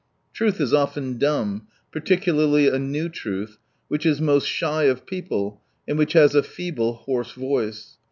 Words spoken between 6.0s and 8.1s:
has a feeble, hoarse voice.